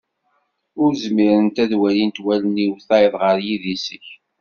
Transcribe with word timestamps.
Ur 0.81 0.91
zmirent 1.03 1.57
ad 1.63 1.71
walint 1.81 2.17
wallen-iw 2.25 2.73
tayeḍ 2.87 3.13
ɣer 3.21 3.37
yidis-ik. 3.45 4.07